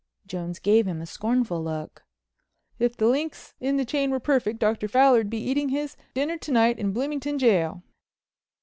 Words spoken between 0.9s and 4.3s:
a scornful look. "If the links in the chain were